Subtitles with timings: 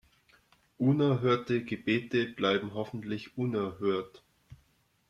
[0.79, 4.23] Unerhörte Gebete bleiben hoffentlich unerhört.